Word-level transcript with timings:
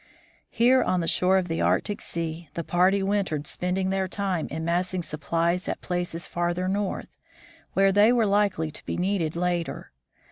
Here 0.49 0.81
on 0.81 0.99
the 0.99 1.07
shore 1.07 1.37
of 1.37 1.47
the 1.47 1.61
Arctic 1.61 2.01
sea 2.01 2.49
the 2.55 2.63
party 2.63 3.03
wintered, 3.03 3.45
spending 3.45 3.91
their 3.91 4.07
time 4.07 4.47
in 4.47 4.65
massing 4.65 5.03
supplies 5.03 5.67
at 5.69 5.79
places 5.81 6.25
farther 6.25 6.67
north, 6.67 7.15
where 7.73 7.91
they 7.91 8.11
were 8.11 8.25
likely 8.25 8.71
to 8.71 8.83
be 8.83 8.97
needed 8.97 9.35
later. 9.35 9.91